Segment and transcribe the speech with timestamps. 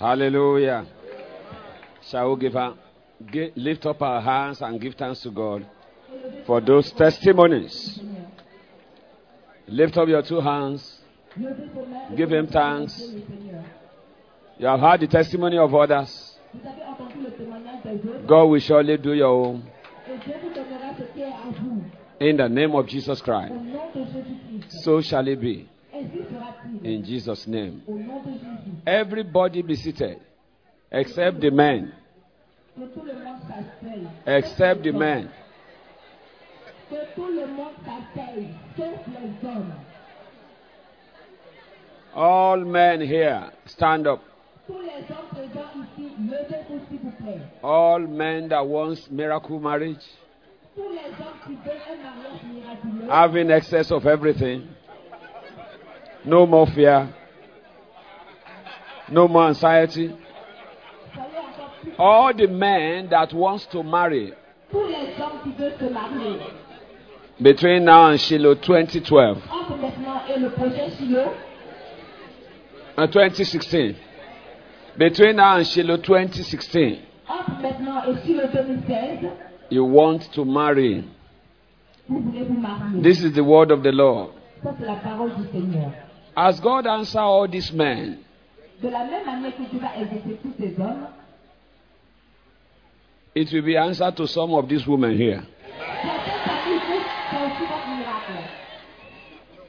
[0.00, 0.86] Hallelujah.
[2.08, 2.72] Shall we give her,
[3.30, 5.66] gi- lift up our hands and give thanks to God
[6.46, 8.00] for those testimonies?
[9.68, 11.00] Lift up your two hands.
[12.16, 12.98] Give him thanks.
[14.58, 16.38] You have heard the testimony of others.
[18.26, 19.70] God will surely do your own.
[22.18, 23.52] In the name of Jesus Christ.
[24.82, 25.68] So shall it be.
[26.82, 27.82] In Jesus' name.
[27.86, 28.69] Au nom de Jésus.
[28.86, 30.20] Everybody be seated.
[30.90, 31.92] Except the men.
[34.26, 35.30] Except the men.
[42.14, 44.22] All men here, stand up.
[47.62, 50.04] All men that wants miracle marriage,
[53.08, 54.68] having excess of everything,
[56.24, 57.12] no more fear,
[59.10, 60.14] no more anxiety.
[61.98, 64.32] All the men that wants to marry
[67.40, 71.32] between now and Shiloh 2012, Entre maintenant et Shiloh.
[72.98, 73.96] uh, 2016,
[74.98, 79.30] between now and Shiloh 2016, Entre maintenant et Shiloh 2016.
[79.70, 81.04] you want to marry.
[83.02, 84.32] This is the word of the Lord.
[84.62, 85.92] Ça, c'est la parole du Seigneur.
[86.36, 88.18] As God answer all these men,
[88.82, 91.06] De la même manière que Dieu va exaucer tous ces hommes,
[93.34, 95.42] it will be answered to some of these women here.
[96.02, 97.00] certaines familles vont
[97.30, 98.32] c'est aussi votre miracle.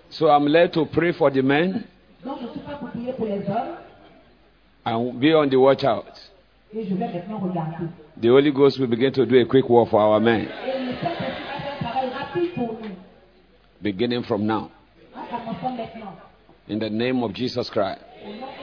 [0.10, 1.84] So I'm led to pray for the men
[2.26, 3.76] Donc, je suis pas pour prier pour les hommes
[4.86, 6.06] and be on the watch out.
[6.74, 7.88] et je vais maintenant regarder.
[8.22, 10.94] The Holy Ghost will begin to do a quick work for our men, Et le
[11.02, 12.96] Saint-Esprit va faire un travail rapide pour nous.
[13.82, 14.70] beginning from now.
[15.16, 16.14] En commençant maintenant.
[16.70, 18.00] In the name of Jesus Christ.
[18.24, 18.61] Au nom Jésus-Christ.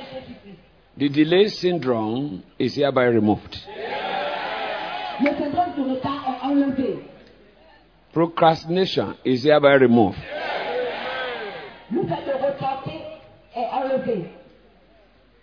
[0.99, 3.57] The delay syndrome is hereby removed.
[5.21, 6.99] Le syndrome du retard est enlevé.
[8.13, 10.19] Procrastination is hereby removed.
[11.93, 13.01] Le fait de reporter
[13.55, 14.25] est enlevé.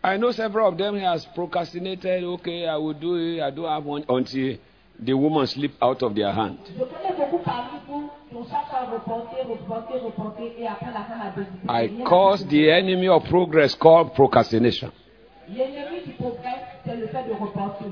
[0.04, 2.26] I know several of them has procrastinated.
[2.26, 3.42] Okay, I will do it.
[3.42, 4.58] I don't have one until
[5.00, 6.60] the woman slip out of their hand.
[11.70, 14.92] I cause the enemy of progress called procrastination.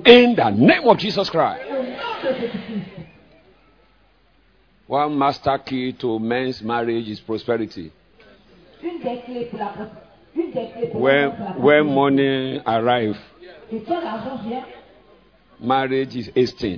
[0.06, 1.64] In the name of Jesus Christ.
[4.88, 7.92] One master key to men's marriage is prosperity.
[10.94, 11.32] When,
[11.62, 13.20] when money arrives,
[15.60, 16.78] marriage is faire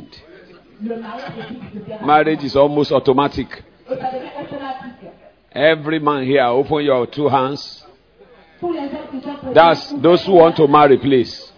[2.05, 3.63] Marriage is almost automatic.
[5.51, 7.84] Every man here, open your two hands.
[9.53, 11.51] That's those who want to marry, please.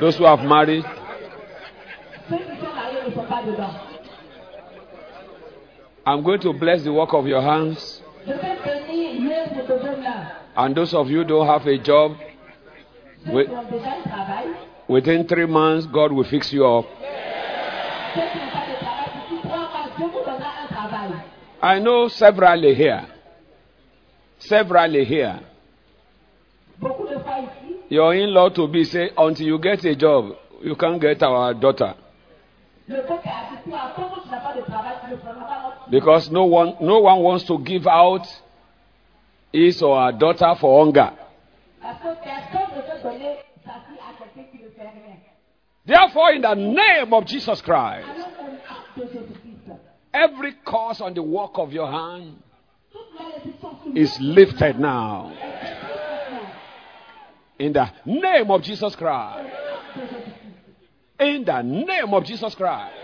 [0.00, 0.84] Those who have married.
[6.06, 8.02] I'm going to bless the work of your hands.
[10.56, 12.16] And those of you who don't have a job,
[14.88, 16.86] within three months, God will fix you up.
[21.62, 23.06] I know severally here.
[24.38, 25.40] Severally here.
[27.94, 31.94] Your in-law to be say, until you get a job, you can't get our daughter.
[35.88, 38.26] Because no one, no one wants to give out
[39.52, 41.12] his or her daughter for hunger.
[45.86, 48.08] Therefore, in the name of Jesus Christ,
[50.12, 52.42] every curse on the work of your hand
[53.94, 55.32] is lifted now.
[57.64, 59.50] In the name of Jesus Christ.
[61.18, 62.94] In the name of Jesus Christ.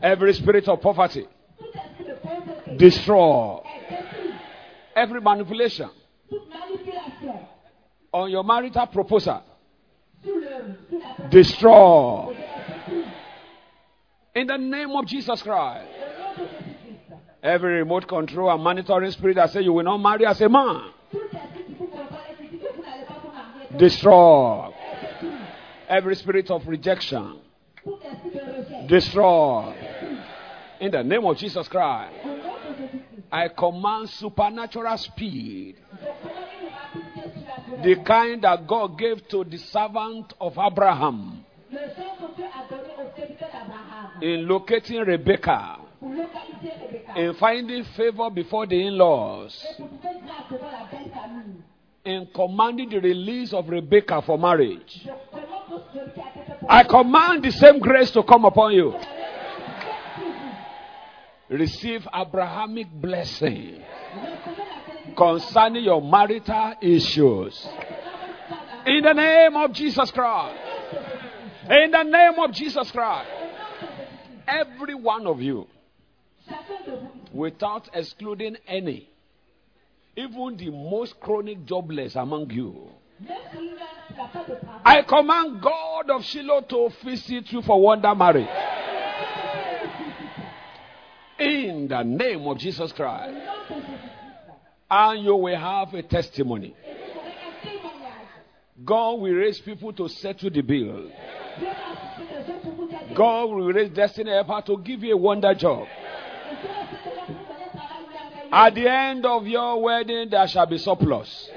[0.00, 1.26] Every spirit of poverty,
[2.76, 3.58] destroy.
[4.94, 5.90] Every manipulation
[8.12, 9.42] on your marital proposal,
[11.28, 12.36] destroy.
[14.36, 15.88] In the name of Jesus Christ.
[17.42, 20.92] Every remote control and monitoring spirit that say you will not marry as a man,
[23.76, 24.70] destroy.
[25.88, 27.38] Every spirit of rejection,
[28.86, 29.74] destroy.
[30.80, 32.14] In the name of Jesus Christ.
[33.30, 35.76] I command supernatural speed,
[37.82, 41.44] the kind that God gave to the servant of Abraham
[44.22, 45.76] in locating Rebecca
[47.16, 49.64] in finding favor before the in laws,
[52.08, 55.06] in commanding the release of Rebecca for marriage.
[56.66, 58.98] I command the same grace to come upon you.
[61.50, 63.82] Receive Abrahamic blessing
[65.14, 67.68] concerning your marital issues.
[68.86, 70.58] In the name of Jesus Christ.
[71.68, 73.28] In the name of Jesus Christ.
[74.46, 75.66] Every one of you,
[77.34, 79.10] without excluding any,
[80.18, 84.80] even the most chronic jobless among you, Même celui-là qui n'a pas de travail.
[84.84, 88.48] I command God of Shiloh to visit you for wonder marriage.
[91.38, 92.98] In the name of Jesus Christ.
[92.98, 94.90] Au nom de Jésus-Christ.
[94.90, 96.74] And you will have a testimony.
[96.84, 98.84] Et vous aurez un témoignage.
[98.84, 101.10] God will raise people to settle the bill.
[101.58, 103.14] Dieu va susciter des gens pour vous aider.
[103.14, 105.86] God will raise destiny helper to give you a wonder job.
[108.50, 111.50] At the end of your wedding, there shall be surplus.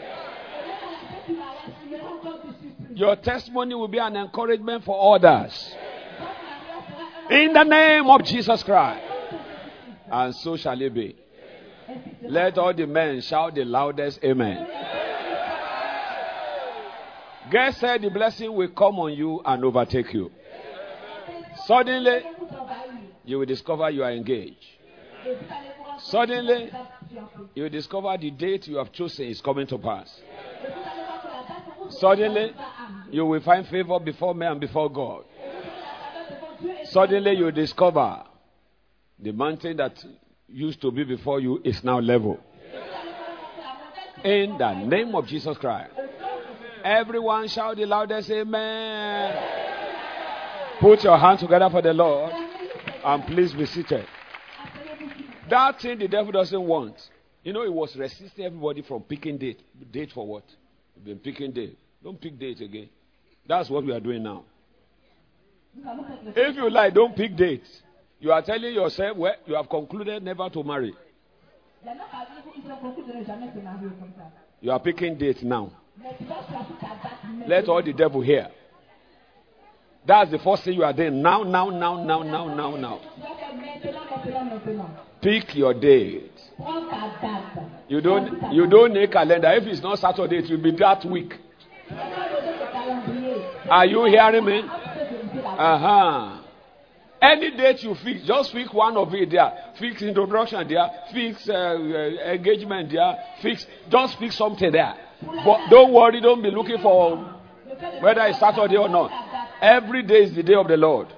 [2.94, 5.76] Your testimony will be an encouragement for others.
[7.30, 9.06] In the name of Jesus Christ.
[10.12, 11.16] And so shall it be.
[12.24, 14.68] Let all the men shout the loudest amen.
[17.50, 20.32] God said the blessing will come on you and overtake you.
[21.66, 22.22] Suddenly,
[23.26, 24.66] you will discover you are engaged.
[26.04, 26.72] Suddenly-.
[27.56, 30.22] You discover the date you have chosen is coming to pass.
[31.90, 32.54] Suddenly,
[33.12, 35.26] you will find favor before men and before God.
[36.86, 38.24] Suddenly, you discover
[39.20, 40.04] the mountain that
[40.48, 42.40] used to be before you is now level.
[44.24, 45.92] In the name of Jesus Christ.
[46.84, 49.36] Everyone shout the loudest amen.
[50.80, 52.34] Put your hands together for the Lord
[53.04, 54.06] and please be seated.
[55.52, 56.96] That thing the devil doesn't want.
[57.44, 59.60] You know, he was resisting everybody from picking date.
[59.92, 60.46] Date for what?
[60.96, 61.78] You've been picking date.
[62.02, 62.88] Don't pick date again.
[63.46, 64.46] That's what we are doing now.
[65.76, 67.82] If you like, don't pick dates.
[68.22, 70.94] You are telling yourself, well, you have concluded never to marry.
[74.62, 75.72] You are picking dates now.
[77.46, 78.48] Let all the devil hear.
[80.06, 81.22] That's the first thing you are doing.
[81.22, 83.02] Now, now, now, now, now, now, now.
[85.22, 86.32] Pick your date.
[87.88, 89.52] You don't you don't need calendar.
[89.54, 91.36] If it's not Saturday, it will be that week.
[93.70, 94.64] Are you hearing me?
[94.64, 96.38] Uh-huh.
[97.22, 99.74] Any date you fix, just fix one of it there.
[99.78, 100.90] Fix introduction there.
[101.14, 103.16] Fix uh, uh, engagement there.
[103.42, 104.96] Fix, just fix something there.
[105.22, 107.18] But don't worry, don't be looking for
[108.02, 109.12] whether it's Saturday or not.
[109.62, 111.14] Every day is the day of the Lord.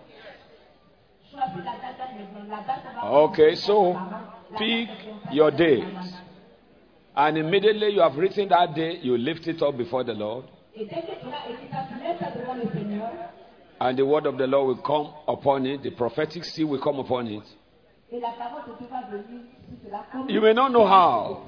[1.33, 2.49] choisir la date maintenant.
[2.49, 3.95] La date va Okay, so
[4.57, 4.89] pick
[5.31, 5.83] your date.
[7.15, 10.45] And immediately you have written that day, you lift it up before the Lord.
[13.79, 15.83] And the word of the Lord will come upon it.
[15.83, 17.43] The prophetic seal will come upon it.
[20.27, 21.43] You may not know how.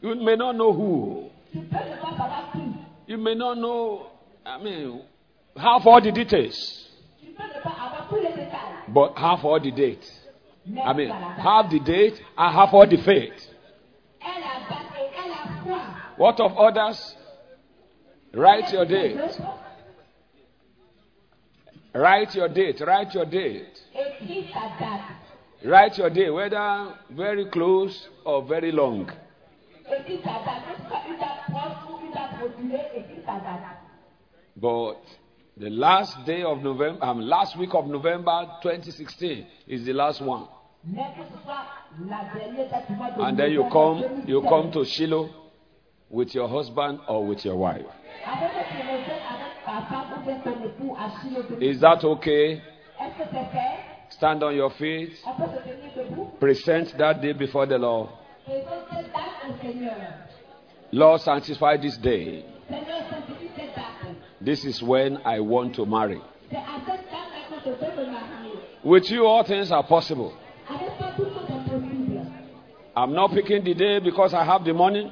[0.00, 1.28] You may not know who.
[3.06, 4.06] You may not know,
[4.46, 5.02] I mean,
[5.54, 6.88] have all the details,
[8.88, 10.17] but have all the dates.
[10.84, 13.32] I mean, have the date and have all the faith.
[16.16, 17.16] What of others?
[18.34, 19.16] Write your date.
[21.94, 22.80] Write your date.
[22.80, 23.80] Write your date.
[25.64, 29.10] Write your date, whether very close or very long.
[34.56, 35.02] But
[35.58, 40.46] the last day of November, um, last week of November 2016 is the last one.
[43.18, 45.30] And then you come, you come to Shiloh
[46.08, 47.84] with your husband or with your wife.
[51.60, 52.62] Is that okay?
[54.10, 55.12] Stand on your feet.
[56.38, 58.10] Present that day before the Lord.
[60.92, 62.44] Lord, sanctify this day.
[64.40, 64.62] Seigneur, sanctifie cette date.
[64.62, 66.20] This is when I want to marry.
[66.50, 68.54] C'est à cette date que je veux me marier.
[68.84, 70.30] With you, all things are possible.
[70.68, 72.20] Avec toi, tout chose est possible.
[72.96, 75.10] I'm not picking the day because I have the money,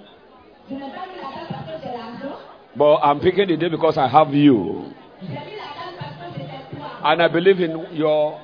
[0.68, 2.36] Je n'ai pas mis la date parce que j'ai l'argent.
[2.76, 4.84] but I'm picking the day because I have you.
[5.22, 6.86] J'ai mis la date parce que j'ai toi.
[7.04, 8.40] And I believe in your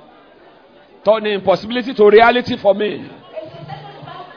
[1.04, 2.84] turning impossibility to reality for me.
[2.86, 3.08] Et je sais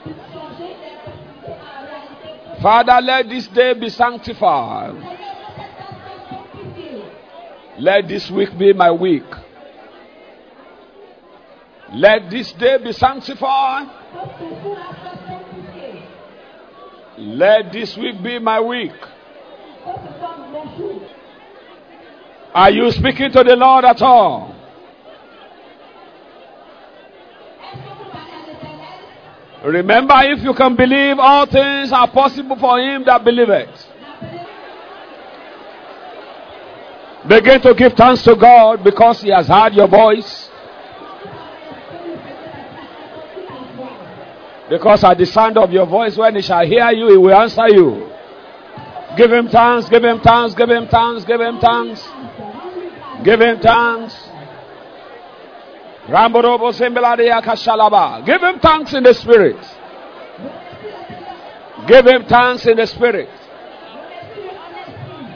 [0.04, 2.62] que tu vas changer les possibilités en réalité.
[2.62, 4.96] Father, let this day be sanctified.
[7.78, 9.26] Let this week be my week.
[11.94, 13.88] Let this day be sanctified.
[17.18, 18.94] Let this week be my week.
[22.54, 24.56] Are you speaking to the Lord at all?
[29.66, 33.95] Remember, if you can believe, all things are possible for him that believeth.
[37.28, 40.50] Begin to give thanks to God because he has heard your voice.
[44.70, 47.68] Because at the sound of your voice, when he shall hear you, he will answer
[47.70, 48.12] you.
[49.16, 52.08] Give him thanks, give him thanks, give him thanks, give him thanks.
[53.24, 54.30] Give him thanks.
[58.26, 59.58] Give him thanks in the spirit.
[61.88, 63.30] Give him thanks in the spirit.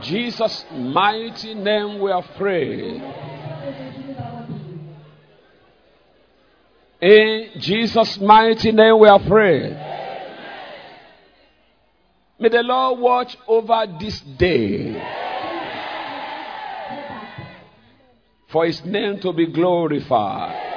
[0.00, 3.02] Jesus' mighty name we have prayed.
[7.00, 9.76] In Jesus' mighty name we have prayed.
[12.38, 15.00] May the Lord watch over this day.
[18.48, 20.72] For his name to be glorified.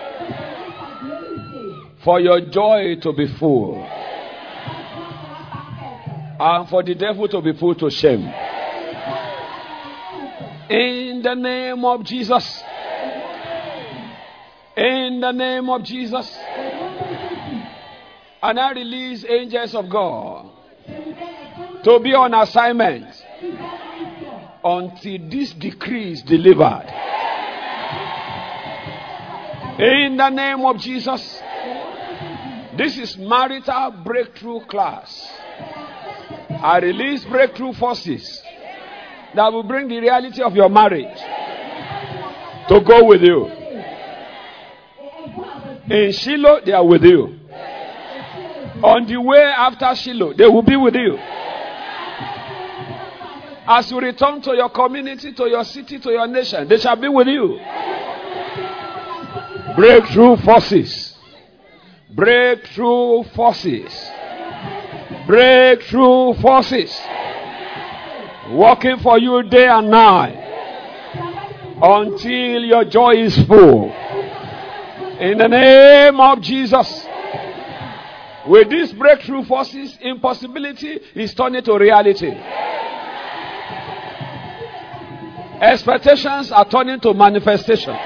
[2.04, 3.84] For your joy to be full.
[6.40, 8.32] And for the devil to be put to shame.
[10.70, 12.64] In the name of Jesus.
[14.76, 16.38] In the name of Jesus.
[18.44, 20.52] And I release angels of God
[21.84, 23.06] to be on assignment
[24.64, 26.94] until this decree is delivered.
[29.80, 31.42] In the name of Jesus.
[32.78, 35.32] This is marital breakthrough class.
[36.62, 38.44] I release breakthrough forces
[39.38, 41.16] that will bring the reality of your marriage
[42.68, 43.46] to go with you.
[45.90, 47.40] In Shiloh, they are with you.
[48.84, 51.18] On the way after Shiloh, they will be with you.
[53.70, 57.08] As you return to your community, to your city, to your nation, they shall be
[57.08, 57.60] with you.
[59.76, 61.16] Breakthrough forces.
[62.10, 64.12] Breakthrough forces.
[65.28, 67.00] Breakthrough forces.
[68.52, 70.48] Working for you day and night
[71.82, 73.92] until your joy is full.
[75.20, 77.06] In the name of Jesus.
[78.48, 82.32] With these breakthrough forces, impossibility is turning to reality.
[85.60, 87.98] Expectations are turning to manifestation.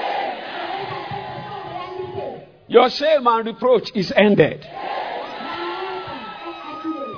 [2.66, 4.66] Your shame and reproach is ended.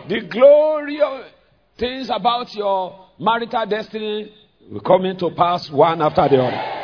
[0.09, 1.31] The glorious
[1.79, 4.33] things about your marital destiny
[4.71, 6.81] will come into pass one after the other.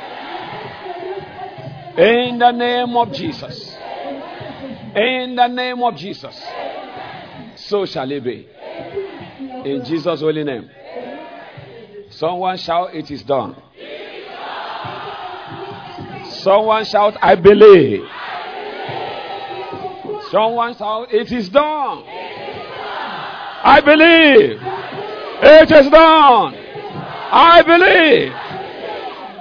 [2.03, 3.77] In the name of Jesus.
[4.95, 6.41] In the name of Jesus.
[7.57, 8.49] So shall it be.
[9.65, 10.71] In Jesus' holy name.
[12.11, 13.57] Someone shout, It is done.
[16.43, 18.03] Someone shout, I believe.
[20.31, 22.05] Someone shout, It is done.
[23.63, 24.80] I believe.
[25.42, 26.54] It is done.
[27.32, 28.32] I believe.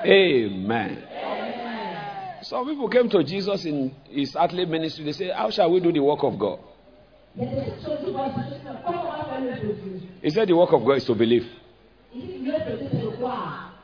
[0.06, 1.04] Amen.
[2.44, 5.06] Some people came to Jesus in his earthly ministry.
[5.06, 6.60] They say, How shall we do the work of God?
[7.38, 7.46] He
[10.30, 11.46] said, The work of God is to believe.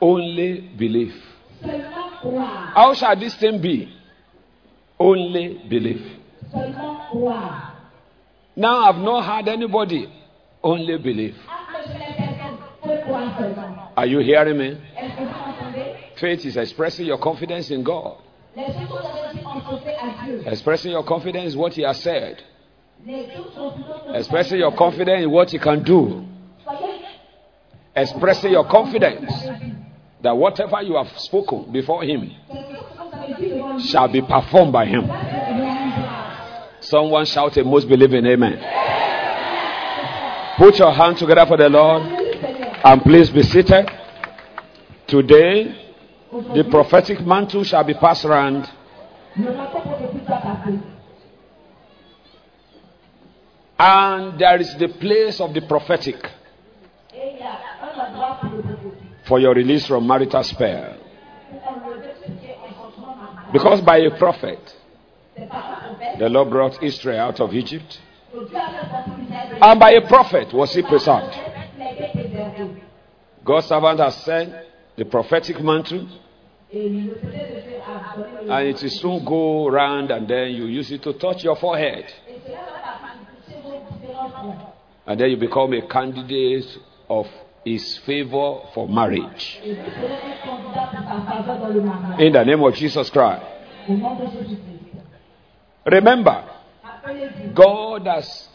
[0.02, 1.14] Only believe.
[1.62, 3.94] How shall this thing be?
[5.00, 6.02] Only believe.
[8.56, 10.10] Now I've not heard anybody.
[10.64, 11.36] Only believe.
[11.86, 12.58] Je n'ai personne.
[12.84, 13.76] Faut croire seulement.
[13.96, 14.64] Are you hearing me?
[14.66, 18.16] Est-ce que vous m'entendez Faith is expressing your confidence in God,
[18.56, 20.42] Les choses que vous avez dit entrées à Dieu.
[20.48, 22.38] expressing your confidence in what He has said,
[23.06, 26.24] Les choses sont plutôt expressing your confidence in what He can do,
[27.96, 29.32] expressing your confidence
[30.22, 33.84] that whatever you have spoken before Him quelque chose que vous avez dit devant lui.
[33.84, 35.08] shall be performed by Him.
[35.08, 36.12] Ça, c'est réalisable.
[36.82, 38.58] Someone shout a most believing amen.
[40.58, 43.90] Put your hands together for the Lord and please be seated.
[45.08, 45.76] Today,
[46.32, 48.70] the prophetic mantle shall be passed around.
[53.78, 56.16] And there is the place of the prophetic.
[59.28, 60.98] For your release from marital spell.
[63.52, 64.76] Because by a prophet,
[65.36, 68.00] the Lord brought Israel out of Egypt,
[69.62, 71.32] and by a prophet was he préservé.
[73.44, 74.54] God's servant has sent
[74.98, 76.08] the prophetic mantle,
[76.72, 82.06] and it will soon go round, and then you use it to touch your forehead,
[85.06, 86.66] and then you become a candidate
[87.10, 87.28] of
[87.64, 89.60] his favor for marriage.
[92.20, 93.46] In the name of Jesus Christ.
[95.86, 96.55] Remember,
[97.54, 98.50] God has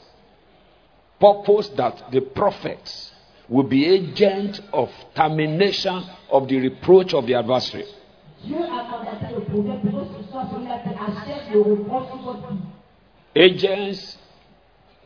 [1.20, 3.12] purposed that the prophets
[3.48, 7.84] will be agents of termination of the reproach of the adversary.
[8.44, 12.16] Dieu a mandaté le prophète pour que ce soit celui-là qui achève le reproche sur
[12.18, 12.58] votre vie.
[13.36, 14.16] Agents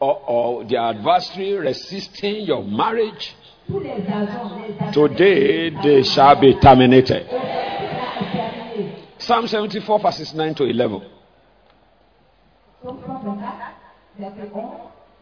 [0.01, 3.35] or, or the adversary resisting your marriage,
[3.67, 4.93] Tous les agents, les agents.
[4.93, 7.27] today they shall be terminated.
[7.29, 8.93] Cela est terminé.
[9.19, 11.01] Psalm 74, verses 9 to 11.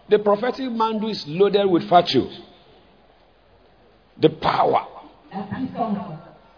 [0.09, 2.29] The prophetic mantle is loaded with virtue,
[4.19, 4.87] the power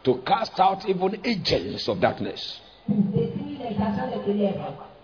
[0.05, 2.61] to cast out even agents of darkness,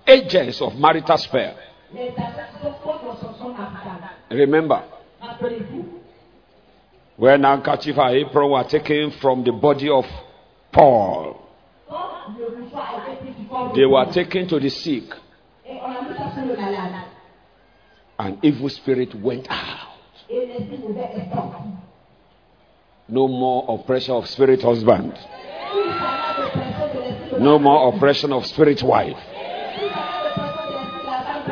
[0.06, 1.54] agents of marital spell.
[4.30, 4.82] Remember,
[7.16, 10.06] when handkerchief and apron were taken from the body of
[10.72, 11.46] Paul,
[13.74, 15.04] they were taken to the sick.
[18.18, 19.88] An evil spirit went out.
[23.08, 25.18] No more oppression of spirit husband.
[27.40, 29.16] No more oppression of spirit wife.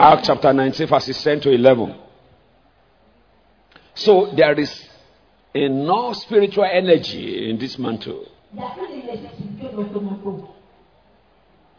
[0.01, 1.95] Acts chapter 19, verses 10 to 11.
[3.95, 4.89] So there is
[5.55, 8.29] enough spiritual energy in this mantle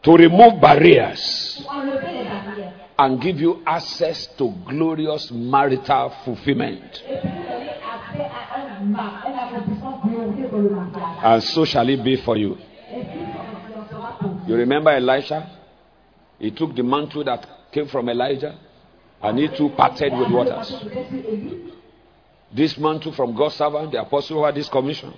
[0.01, 7.01] to remove barriers pour enlever les barrières and give you access to glorious marital fulfillment.
[11.23, 12.57] And so shall it be for you.
[14.47, 15.49] You remember Elisha?
[16.39, 18.59] He took the mantle that came from Elijah
[19.21, 20.73] and he too parted with waters.
[22.53, 25.13] This mantle from God's servant, the apostle had this commission,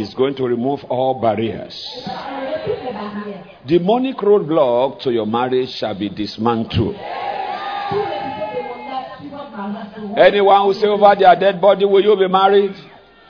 [0.00, 1.74] is going to remove all barriers.
[2.06, 3.44] va enlever toutes les barrières.
[3.66, 6.96] Demonic roadblock to your marriage shall be dismantled.
[7.90, 10.16] Tous les idées démoniaques sur votre mariage seront.
[10.16, 12.74] Anyone who say over their dead body, will you be married?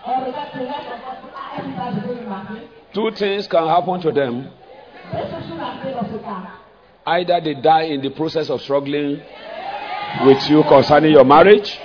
[0.06, 1.00] On regarde cela comme
[1.56, 4.44] est-ce que ça, je vais me marier Two things can happen to them.
[5.12, 6.56] Deux choses sont arrivées dans ce cas.
[7.06, 9.20] Either they die in the process of struggling
[10.24, 11.78] with you concerning your marriage,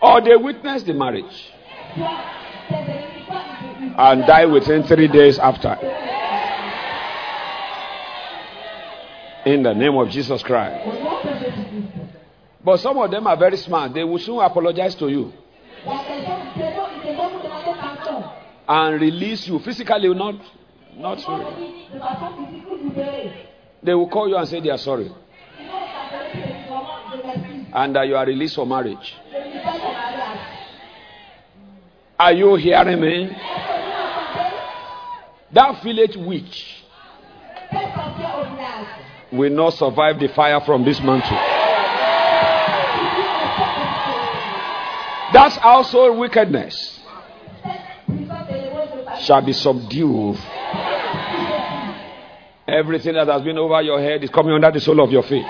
[0.00, 1.50] or they witness the marriage
[4.00, 5.76] and die within three days after.
[9.44, 10.88] In the name of Jesus Christ.
[12.64, 13.92] But some of them are very smart.
[13.92, 15.32] They will soon apologize to you
[18.68, 20.34] and release you physically, not
[20.96, 21.44] not sorry.
[23.82, 25.10] They will call you and say they are sorry
[27.72, 29.14] and that you are released for marriage.
[32.18, 33.30] Are you hearing me?
[33.30, 33.76] Est-ce que vous
[35.26, 36.84] m'entendez That village witch
[39.32, 41.36] will not survive the fire from this mantle.
[45.32, 47.00] That household wickedness
[49.22, 50.36] shall be subdued.
[52.68, 55.46] Everything that has been over your head is coming under the sole of your feet.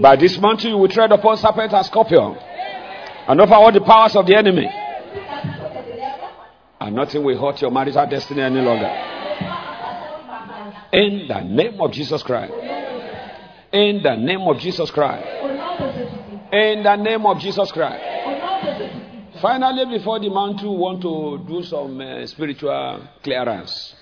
[0.00, 2.36] By this mantle you will tread upon serpent and scorpion
[3.28, 4.68] and over all the powers of the enemy.
[6.80, 8.90] And nothing will hurt your marital destiny any longer.
[10.92, 12.52] In the name of Jesus Christ.
[13.72, 15.26] In the name of Jesus Christ.
[16.52, 18.04] In the name of Jesus Christ.
[19.42, 23.94] Finally, before the mantle, we want to do some uh, spiritual clearance.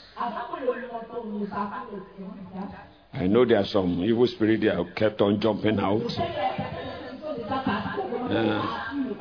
[3.14, 6.18] I know there are some evil spirits that kept on jumping out,
[8.30, 8.62] uh,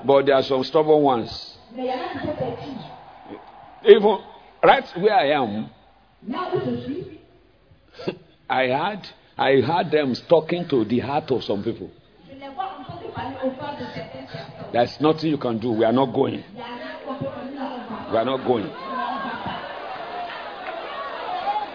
[0.06, 1.58] but there are some stubborn ones.
[3.86, 4.18] Even
[4.64, 5.70] right where I am,
[6.30, 7.20] Là où je suis,
[8.50, 11.90] I had I had them talking to the heart of some people.
[12.30, 14.72] je les vois en train de parler au cœur de certaines personnes.
[14.72, 15.72] There's nothing you can do.
[15.72, 16.44] We are not going.
[16.54, 18.12] Il y a rien qu'on peut faire, nous n'allons pas.
[18.12, 18.64] We are not going.
[18.64, 19.52] Nous n'allons pas.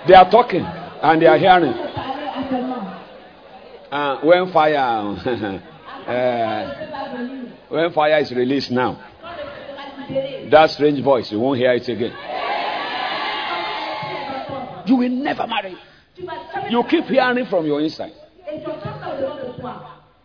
[0.06, 0.64] They are talking
[1.02, 1.72] and they are hearing.
[1.72, 2.86] Je parlais actuellement.
[3.90, 5.60] Uh, when fire,
[6.06, 7.48] Uh, feu va venir.
[7.68, 8.96] when fire is released now,
[10.50, 12.12] that strange voice, you won't hear it again.
[14.86, 15.76] You will never marry.
[16.70, 18.12] You keep hearing from your inside.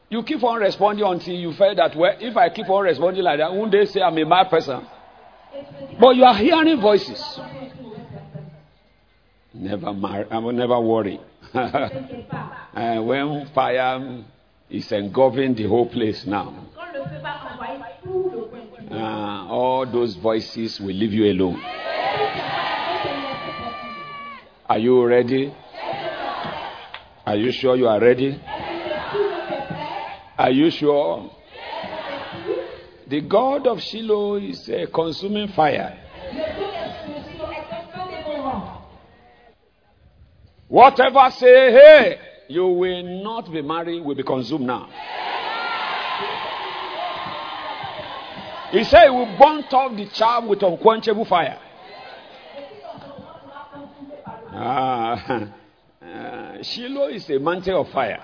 [0.10, 3.40] You keep on responding until you feel that, well, if I keep on responding like
[3.40, 4.86] that, won't they say I'm a mad person?
[6.00, 7.40] But you are hearing voices.
[9.54, 10.26] Never marry.
[10.30, 11.20] I will never worry.
[11.54, 14.24] And uh, when fire
[14.70, 16.68] is engulfing the whole place now,
[18.92, 21.60] uh, all those voices will leave you alone.
[24.68, 25.54] Are you ready?
[27.26, 28.42] Are you sure you are ready?
[30.38, 31.30] Are you sure?
[33.08, 35.98] The God of Shiloh is a consuming fire.
[40.68, 44.90] Whatever say, hey, you will not be married, will be consumed now.
[48.72, 51.60] He said he will burn off the charm with unquenchable fire.
[54.54, 55.52] Ah,
[56.02, 58.24] uh, Shiloh is a mountain of fire.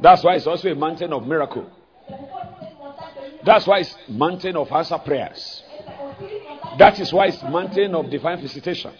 [0.00, 1.70] That's why it's also a mountain of miracle.
[3.44, 5.62] That's why it's mountain of answer prayers.
[6.78, 8.92] That is why it's mountain of divine visitation.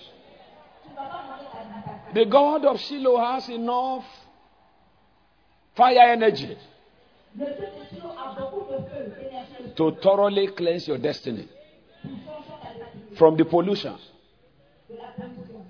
[2.14, 4.04] The God of Shiloh has enough
[5.76, 6.56] fire energy
[9.76, 11.48] to thoroughly cleanse your destiny
[13.16, 13.96] from the pollution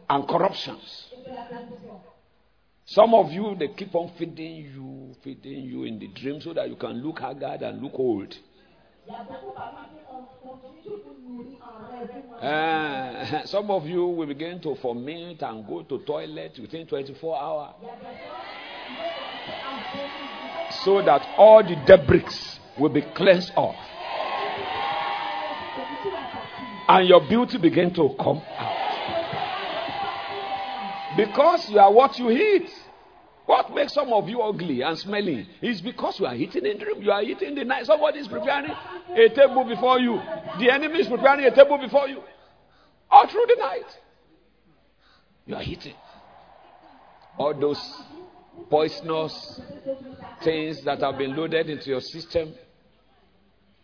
[0.09, 1.07] and corruptions.
[2.85, 6.68] Some of you, they keep on feeding you, feeding you in the dream so that
[6.71, 8.35] you can look haggard and look old.
[12.40, 17.75] Uh, some of you will begin to ferment and go to toilet within 24 hours.
[20.85, 22.25] So that all the debris
[22.79, 23.77] will be cleansed off.
[26.88, 28.79] And your beauty begin to come out.
[31.17, 32.71] Because you are what you eat.
[33.45, 37.03] What makes some of you ugly and smelling is because you are eating in dream.
[37.03, 37.87] You are eating the night.
[37.87, 40.21] Somebody is preparing a table before you.
[40.59, 42.23] The enemy is preparing a table before you.
[43.11, 43.99] All through the night.
[45.47, 45.95] You are eating.
[47.38, 47.81] All those
[48.71, 49.61] poisonous
[50.42, 52.53] things that have been loaded into your system,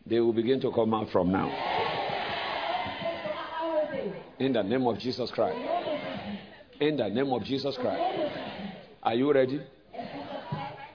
[0.06, 1.48] they will begin to come out from now.
[4.38, 5.56] In the name of Jesus Christ.
[6.80, 8.32] In the name of Jesus Christ.
[9.02, 9.60] Are you ready?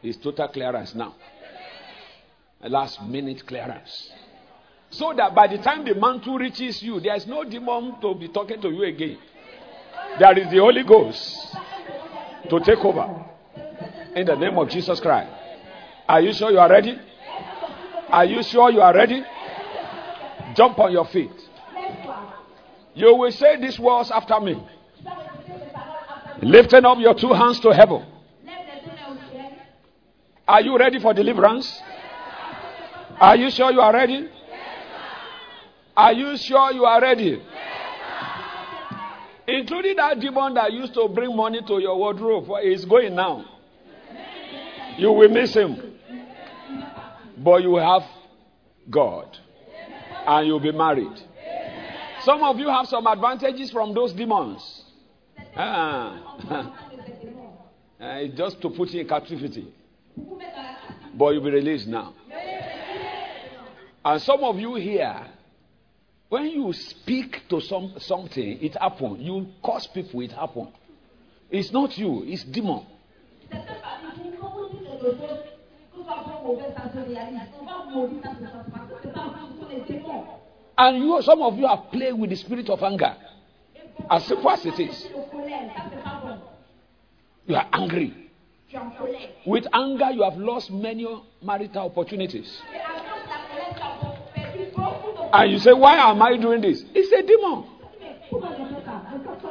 [0.03, 1.15] It's total clearance now.
[2.61, 4.11] Last minute clearance.
[4.89, 8.27] So that by the time the mantle reaches you, there is no demon to be
[8.27, 9.17] talking to you again.
[10.19, 11.55] There is the Holy Ghost
[12.49, 13.28] to take over.
[14.15, 15.29] In the name of Jesus Christ.
[16.07, 16.97] Are you sure you are ready?
[18.09, 19.23] Are you sure you are ready?
[20.55, 21.31] Jump on your feet.
[22.95, 24.61] You will say these words after me.
[26.41, 28.05] Lifting up your two hands to heaven.
[30.47, 31.81] Are you ready for deliverance?
[33.21, 34.27] Are you sure you are ready?
[35.95, 37.41] Are you sure you are ready?
[39.47, 43.45] Including that demon that used to bring money to your wardrobe is going now.
[44.99, 45.81] You will miss him.
[47.37, 48.03] But you have
[48.89, 49.37] God.
[50.27, 51.21] And you'll be married.
[52.23, 54.83] Some of you have some advantages from those demons.
[55.55, 56.73] Ah.
[57.99, 59.73] Uh, just to put you in captivity.
[61.15, 62.13] But you'll be released now.
[64.03, 65.27] And some of you here,
[66.27, 69.21] when you speak to some something, it happens.
[69.21, 70.69] You cause people, it happens.
[71.49, 72.85] It's not you, it's demon.
[80.77, 83.15] And you, some of you have played with the spirit of anger.
[84.09, 85.07] As simple as it is.
[87.45, 88.31] You are angry.
[89.45, 91.05] With anger, you have lost many
[91.41, 92.61] marital opportunities.
[95.31, 96.83] And you say, Why am I doing this?
[96.93, 97.65] It's a demon.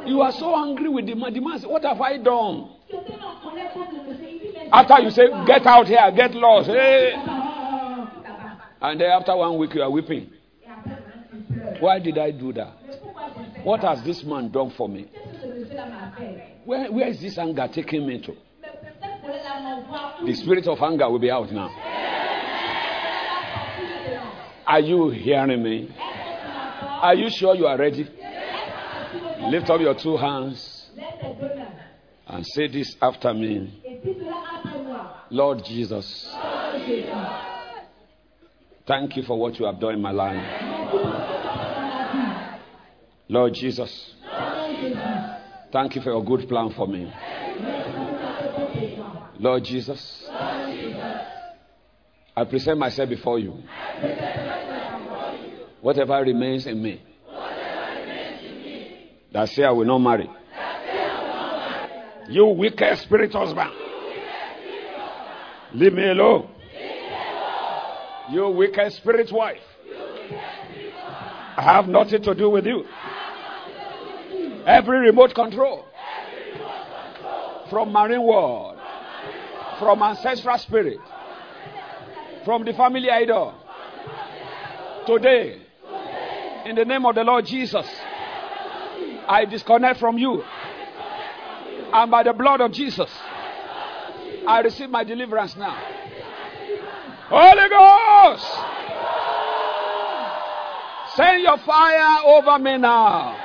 [0.07, 1.35] You are so angry with the man.
[1.63, 2.69] What have I done?
[4.71, 6.69] After you say, Get out here, get lost.
[6.69, 7.13] Hey.
[8.81, 10.31] And then after one week, you are weeping.
[11.79, 12.73] Why did I do that?
[13.63, 15.07] What has this man done for me?
[16.65, 18.35] Where, where is this anger taking me to?
[20.25, 21.69] The spirit of anger will be out now.
[24.65, 25.89] Are you hearing me?
[25.97, 28.07] Are you sure you are ready?
[29.49, 30.91] Lift up your two hands
[32.27, 33.88] and say this after me.
[35.31, 36.35] Lord Jesus,
[38.87, 40.43] thank you for what you have done in my life.
[43.27, 44.15] Lord Jesus,
[45.71, 47.13] thank you for your good plan for me.
[49.37, 50.25] Lord Jesus,
[52.35, 53.61] I present myself before you.
[55.81, 57.01] Whatever remains in me,
[59.31, 60.29] that say I will not marry.
[62.29, 63.71] You wicked spirit husband.
[65.73, 66.49] Leave me alone.
[68.31, 69.61] You wicked spirit wife.
[71.57, 72.85] I have nothing to do with you.
[74.65, 75.85] Every remote control
[77.69, 78.77] from marine world,
[79.77, 80.99] from ancestral spirit,
[82.45, 83.53] from the family idol.
[85.05, 85.61] Today,
[86.65, 87.85] in the name of the Lord Jesus,
[89.27, 90.43] I disconnect from you.
[91.91, 93.09] And by the blood of Jesus,
[94.49, 95.77] I receive my deliverance now.
[97.29, 98.47] Holy Ghost!
[101.15, 103.37] Send your fire over me now.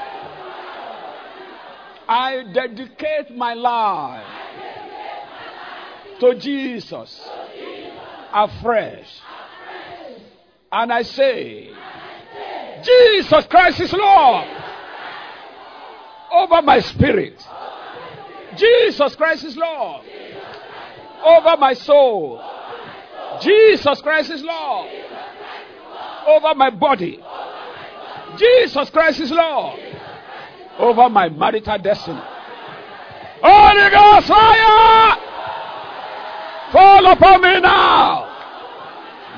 [2.09, 4.27] I dedicate my life
[6.21, 7.29] to Jesus
[8.33, 9.21] afresh.
[10.73, 11.71] And I say,
[12.83, 14.49] Jesus Christ is Lord
[16.33, 17.47] over my spirit.
[18.57, 20.07] Jesus Christ is Lord
[21.25, 22.43] over my soul.
[23.41, 24.91] Jesus Christ is Lord
[26.27, 27.21] over my body.
[28.37, 29.81] Jesus Christ is Lord
[30.79, 32.21] over my marital destiny.
[33.43, 35.21] Holy Ghost fire!
[36.73, 38.31] Fall upon me now.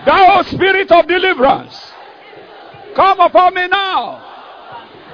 [0.06, 1.92] Thou spirit of deliverance.
[2.94, 4.22] Come upon me now.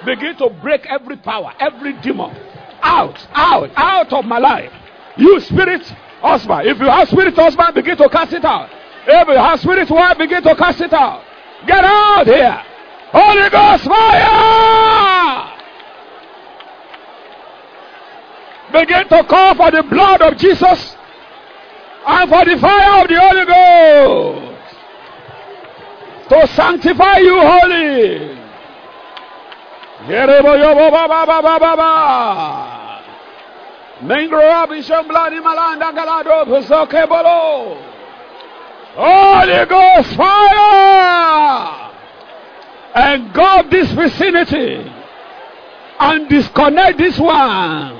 [0.04, 2.36] Begin to break every power, every demon.
[2.82, 4.72] Out, out, out of my life.
[5.16, 5.82] You spirit
[6.22, 6.68] husband.
[6.68, 8.70] If you have spirit husband, begin to cast it out.
[9.06, 11.24] If you have spirit wife, begin to cast it out.
[11.66, 12.62] Get out here.
[13.12, 15.52] Holy Ghost fire!
[18.72, 20.96] Begin to call for the blood of Jesus
[22.06, 24.52] and for the fire of the Holy Ghost
[26.30, 28.38] to sanctify you holy.
[38.94, 41.92] Holy Ghost fire
[42.94, 44.92] and guard this vicinity
[46.00, 47.96] and disconnect this one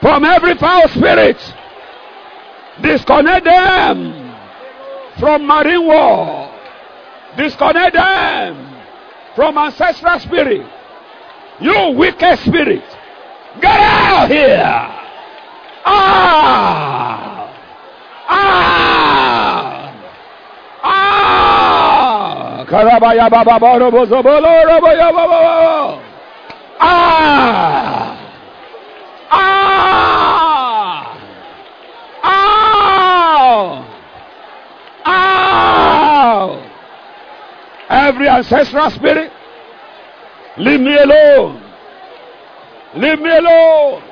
[0.00, 1.36] from every foul spirit.
[2.82, 4.34] Disconnect them
[5.20, 6.50] from marine war.
[7.36, 8.74] Disconnect them
[9.36, 10.66] from ancestral spirit.
[11.60, 12.84] You wicked spirit.
[13.60, 14.90] Get out here.
[15.86, 17.50] Ah!
[18.28, 19.92] Ah!
[20.82, 22.64] Ah!
[22.66, 25.38] Karabaya baba boro bolo robo ya baba
[26.80, 28.16] Ah!
[29.30, 29.46] Ah!
[32.24, 33.84] Ah!
[35.04, 36.48] Ah!
[37.88, 39.30] Every ancestral spirit,
[40.58, 41.63] leave me alone.
[42.96, 44.02] Leave me alone.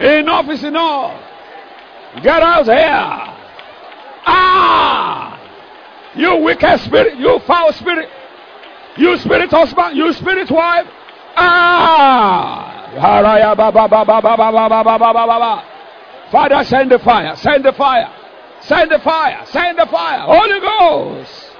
[0.00, 1.22] Enough is enough.
[2.22, 3.32] Get out here.
[4.26, 5.40] Ah!
[6.14, 8.08] You wicked spirit, you foul spirit,
[8.96, 10.86] you spirit husband, you spirit wife.
[11.36, 12.68] Ah!
[16.30, 18.12] Father, send the fire, send the fire,
[18.60, 20.20] send the fire, send the fire.
[20.20, 21.50] Holy Ghost,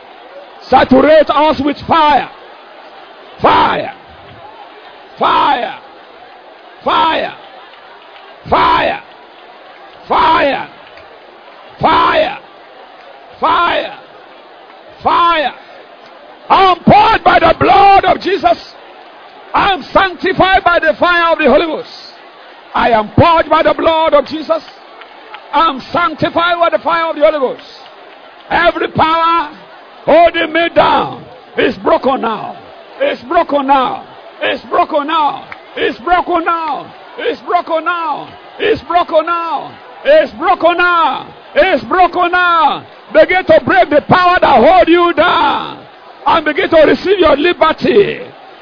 [0.62, 2.30] saturate us with fire,
[3.40, 3.94] fire,
[5.18, 5.81] fire
[6.84, 7.36] fire,
[8.48, 9.02] fire,
[10.08, 10.68] fire,
[11.78, 12.38] fire,
[13.40, 14.00] fire,
[15.02, 15.54] fire.
[16.48, 18.74] I'm poured by the blood of Jesus.
[19.54, 22.14] I am sanctified by the fire of the Holy Ghost.
[22.74, 24.64] I am poured by the blood of Jesus.
[25.52, 27.80] I am sanctified by the fire of the Holy Ghost.
[28.48, 29.54] Every power
[30.04, 31.24] holding me down
[31.58, 32.58] is broken now.
[32.98, 34.08] It's broken now.
[34.40, 35.61] It's broken now.
[35.76, 36.94] It's broken now.
[37.18, 38.38] It's broken now.
[38.58, 39.78] It's broken now.
[40.04, 41.34] It's broken now.
[41.54, 42.86] It's broken now.
[43.12, 45.86] Begin to break the power that hold you down
[46.26, 48.20] and begin to receive your liberty.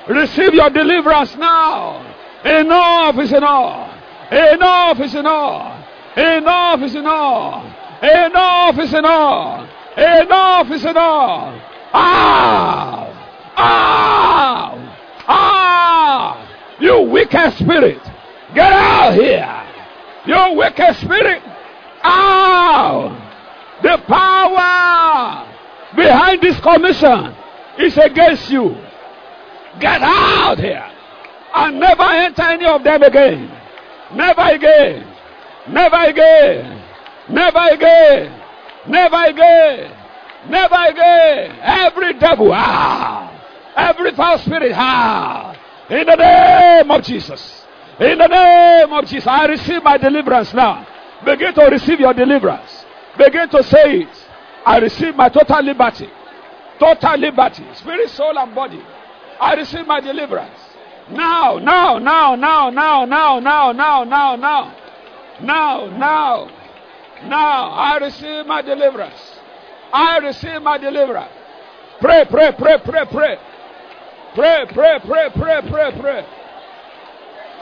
[0.09, 2.01] Receive your deliverance now.
[2.45, 3.97] Enough is enough.
[4.33, 5.87] Enough is enough.
[6.17, 7.77] Enough is enough.
[8.03, 9.71] Enough is enough.
[9.97, 11.63] Enough is enough.
[11.93, 13.53] Ah!
[13.57, 15.25] Ah!
[15.29, 16.50] Ah!
[16.81, 18.03] You wicked spirit.
[18.55, 19.67] Get out here.
[20.27, 21.43] You wicked spirit.
[22.03, 23.29] Out!
[23.83, 25.47] The power
[25.95, 27.35] behind this commission
[27.79, 28.77] is against you.
[29.79, 30.91] Get out here
[31.55, 33.51] and never enter any of them again.
[34.15, 35.07] Never again.
[35.69, 36.83] Never again.
[37.29, 38.41] Never again.
[38.89, 39.97] Never again.
[40.49, 41.59] Never again.
[41.63, 43.31] Every devil, ah.
[43.77, 45.55] Every foul spirit, ah.
[45.91, 47.67] In the name of Jesus.
[47.99, 49.27] In the name of Jesus.
[49.27, 50.87] I receive my deliverance now.
[51.25, 52.85] Begin to receive your deliverance.
[53.19, 54.29] Begin to say it.
[54.65, 56.09] I receive my total liberty.
[56.79, 57.65] Total liberty.
[57.75, 58.81] Spirit, soul, and body.
[59.41, 60.59] I receive my deliverance.
[61.11, 64.77] Now, now, now, now, now, now, now, now, now, now.
[65.43, 66.51] Now, now.
[67.25, 69.21] Now, I receive my deliverance.
[69.93, 71.33] I receive my deliverance.
[72.01, 73.39] Pray, pray, pray, pray, pray.
[74.35, 76.27] Pray, pray, pray, pray, pray, pray.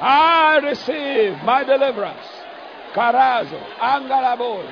[0.01, 2.27] I receive my deliverance.
[2.95, 4.69] Karazo, Angalabol,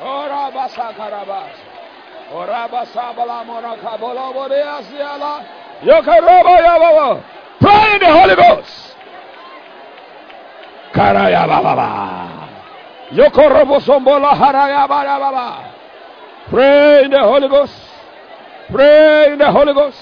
[0.00, 1.56] Orabasa Karabas,
[2.32, 5.46] Orabasa Balamora Kabolobodia Siala,
[5.82, 7.24] Yokaroba Yababa.
[7.60, 8.96] Pray in the Holy Ghost.
[10.92, 12.48] Karaya Baba.
[13.12, 15.74] Yokorobo Sombola Haraya Baba.
[16.48, 17.74] Pray in the Holy Ghost.
[18.70, 19.98] Pray in the Holy Ghost.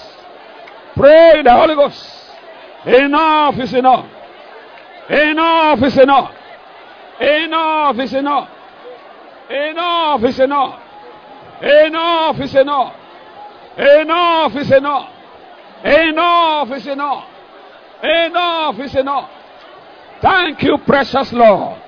[0.99, 2.03] Pray the Holy Ghost.
[2.85, 4.05] Enough is enough.
[5.09, 6.31] Enough is enough.
[7.21, 8.49] Enough is enough.
[9.49, 10.81] Enough is enough.
[11.61, 12.95] Enough is enough.
[13.77, 15.09] Enough is enough.
[15.85, 17.29] Enough is enough.
[18.03, 19.29] Enough is enough.
[20.21, 21.81] Thank you, precious Lord.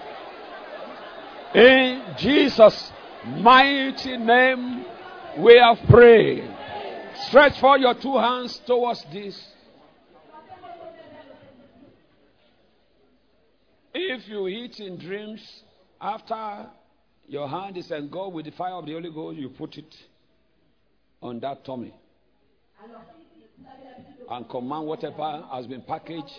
[1.54, 2.94] In Jesus'
[3.26, 4.86] mighty name,
[5.38, 6.51] we have prayed.
[7.28, 9.40] Stretch forth your two hands towards this.
[13.94, 15.64] If you eat in dreams,
[16.00, 16.68] after
[17.28, 19.94] your hand is engulfed with the fire of the Holy Ghost, you put it
[21.22, 21.94] on that tummy
[24.30, 26.34] and command whatever has been packaged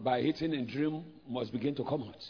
[0.00, 2.24] by eating in dream must begin to come out.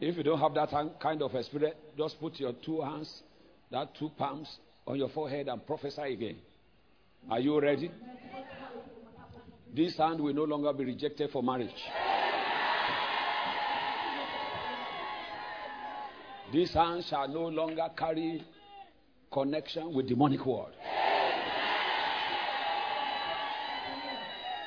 [0.00, 3.22] If you don't have that kind of a spirit, just put your two hands,
[3.72, 6.36] that two palms on your forehead and prophesy again.
[7.30, 7.90] Are you ready?
[9.74, 11.70] This hand will no longer be rejected for marriage.
[16.52, 18.44] This hand shall no longer carry
[19.32, 20.72] connection with demonic world.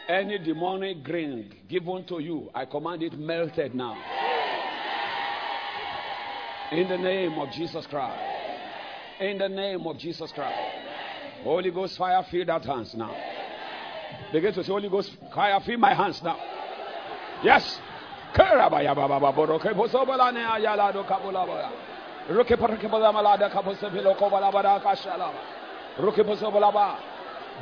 [0.09, 3.95] Any demonic grain given to you, I command it melted now.
[6.71, 8.34] In the name of Jesus Christ.
[9.19, 10.59] In the name of Jesus Christ.
[11.43, 13.15] Holy Ghost fire, fill that hands now.
[14.33, 16.37] Begin to say, Holy Ghost fire, fill my hands now.
[17.43, 17.79] Yes.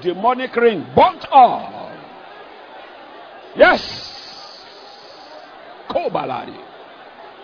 [0.01, 1.91] Demonic ring burnt off.
[3.55, 4.65] Yes.
[5.87, 6.57] Kobalari.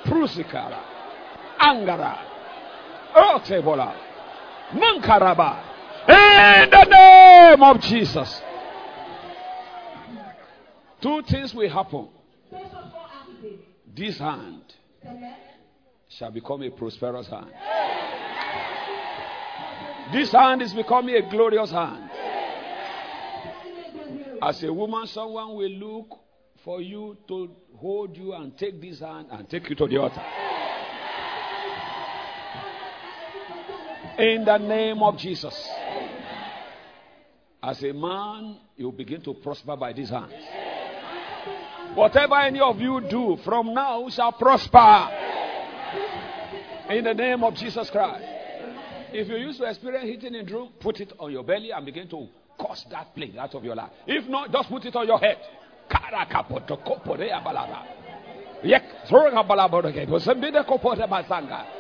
[0.06, 0.80] Prusikara.
[1.60, 2.29] Angara.
[3.16, 3.96] Otebola.
[4.72, 5.64] Mankaraba.
[6.08, 8.42] In the name of Jesus.
[11.02, 12.10] Two things will happen.
[13.96, 14.64] This hand
[16.10, 17.52] shall become a prosperous hand.
[20.12, 22.10] This hand is becoming a glorious hand.
[24.42, 26.20] As a woman, someone will look
[26.64, 30.24] for you to hold you and take this hand and take you to the altar.
[34.20, 35.56] In the name of Jesus.
[37.64, 40.34] As a man, you begin to prosper by these hands.
[41.96, 45.10] Whatever any of you do from now shall prosper.
[46.90, 48.26] In the name of Jesus Christ.
[49.14, 52.10] If you used to experience hitting in dream, put it on your belly and begin
[52.10, 52.28] to
[52.58, 53.92] cause that plague out of your life.
[54.06, 55.38] If not, just put it on your head.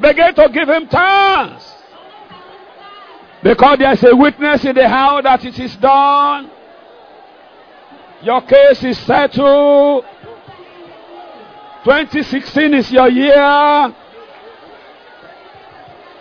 [0.00, 1.74] Begin to give him thanks.
[3.42, 6.50] Because there's a witness in the house that it is done.
[8.22, 10.04] Your case is settled.
[11.84, 13.94] 2016 is your year.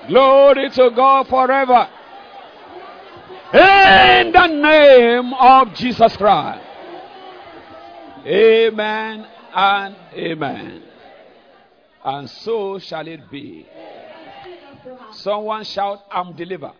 [0.08, 1.90] Glory to God forever.
[3.54, 6.66] In the name of Jesus Christ.
[8.26, 10.89] Amen and amen.
[12.04, 13.66] And so shall it be.
[15.12, 16.74] Someone shout, I'm delivered.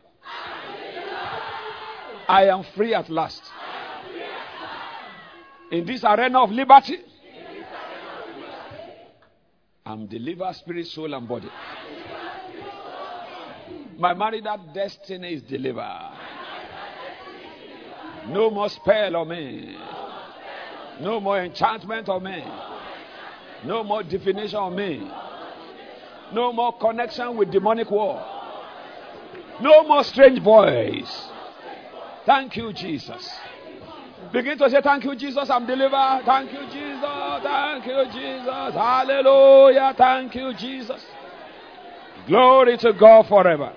[2.28, 3.44] I am free at last.
[5.72, 6.98] In this arena of liberty,
[9.86, 11.50] I'm delivered spirit, soul, and body.
[13.98, 16.12] My marital destiny is delivered.
[18.28, 19.76] No more spell on me.
[21.02, 22.44] No more enchantment on me.
[23.66, 25.10] No more definition on me.
[26.34, 28.24] No more connection with demonic war.
[29.62, 31.30] No more strange voice.
[32.26, 33.30] Thank you, Jesus.
[34.32, 35.50] Begin to say, Thank you, Jesus.
[35.50, 36.22] I'm delivered.
[36.26, 37.44] Thank you, Jesus.
[37.44, 38.74] Thank you, Jesus.
[38.76, 39.94] Hallelujah.
[39.98, 41.04] Thank you, Jesus.
[42.28, 43.74] Glory to God forever.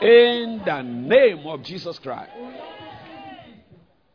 [0.00, 2.32] In the name of Jesus Christ.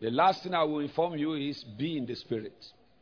[0.01, 2.53] The last thing I will inform you is be in the Spirit.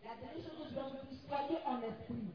[0.03, 2.33] La dernière chose que je dois vous dire, soyez en esprit.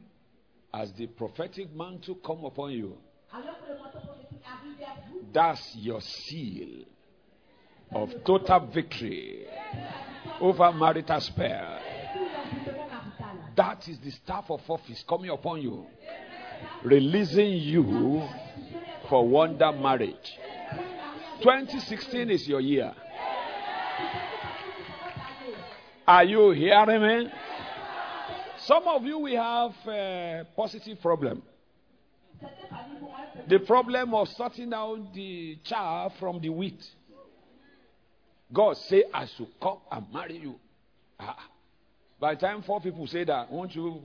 [0.71, 2.97] As the prophetic mantle come upon you,
[3.31, 6.85] Alors que le manteau prophétique arrive vers vous, that's your seal
[7.91, 9.45] of total victory
[10.41, 11.79] over marital spell.
[12.13, 13.55] tout l'environnement marital.
[13.55, 15.85] That is the staff of office coming upon you,
[16.83, 18.23] releasing you
[19.09, 20.39] for wonder marriage.
[21.41, 22.93] 2016 is your year.
[26.07, 27.31] Are you hearing me?
[28.65, 31.41] Some of you we have a positive problem.
[33.47, 36.81] The problem of sorting out the chaff from the wheat.
[38.51, 40.55] God say, I should come and marry you.
[41.19, 41.49] Ah.
[42.19, 44.01] By the time four people say that, won't you?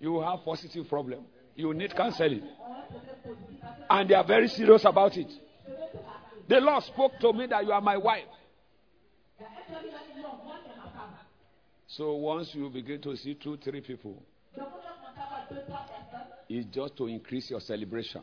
[0.00, 1.24] You have positive problem.
[1.54, 2.42] You need counseling.
[3.88, 5.30] And they are very serious about it.
[6.48, 8.24] The Lord spoke to me that you are my wife.
[11.96, 14.22] So once you begin to see two, three people,
[16.48, 18.22] it's just to increase your celebration.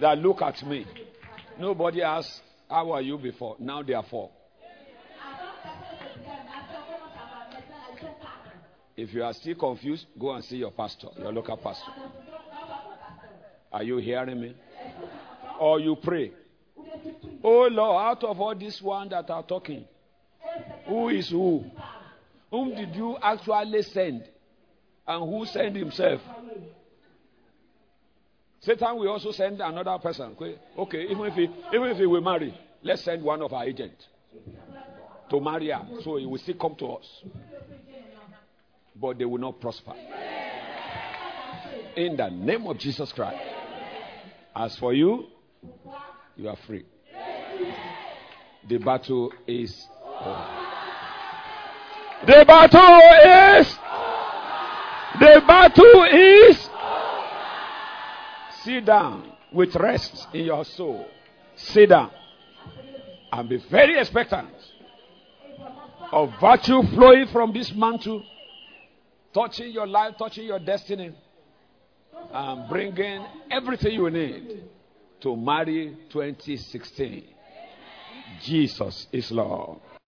[0.00, 0.86] That look at me.
[1.58, 2.40] Nobody asked,
[2.70, 3.56] How are you before?
[3.58, 4.30] Now they are four.
[8.96, 11.90] If you are still confused, go and see your pastor, your local pastor.
[13.72, 14.54] Are you hearing me?
[15.58, 16.30] Or you pray.
[17.42, 19.84] Oh Lord, out of all these ones that are talking,
[20.86, 21.64] who is who?
[22.54, 24.28] Whom did you actually send?
[25.08, 26.20] And who sent himself?
[28.60, 30.36] Satan will also send another person.
[30.78, 34.06] Okay, even if he even if he will marry, let's send one of our agents
[35.30, 37.24] to marry her, so he will still come to us.
[38.94, 39.94] But they will not prosper.
[41.96, 43.42] In the name of Jesus Christ.
[44.54, 45.24] As for you,
[46.36, 46.86] you are free.
[48.68, 49.88] The battle is
[50.20, 50.63] over.
[52.26, 53.78] The battle is
[55.20, 56.70] the battle is
[58.62, 61.06] sit down with rest in your soul.
[61.54, 62.10] Sit down
[63.30, 64.48] and be very expectant
[66.12, 68.24] of virtue flowing from this mantle,
[69.34, 71.12] touching your life, touching your destiny,
[72.32, 74.64] and bringing everything you need
[75.20, 77.24] to marry 2016.
[78.42, 79.80] Jesus is Lord.